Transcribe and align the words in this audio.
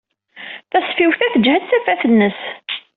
Tasfiwt-a 0.71 1.27
tejhed 1.33 1.63
tafat-nnes. 1.65 2.39